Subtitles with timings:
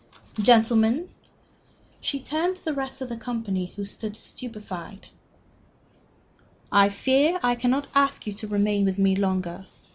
[0.41, 1.09] "Gentlemen"
[1.99, 5.09] she turned to the rest of the company, who stood stupefied
[6.71, 9.67] "I fear I cannot ask you to remain with me longer.